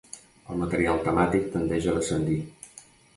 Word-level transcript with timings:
El 0.53 0.61
material 0.61 1.03
temàtic 1.07 1.45
tendeix 1.57 1.91
a 1.91 1.93
descendir. 1.99 2.39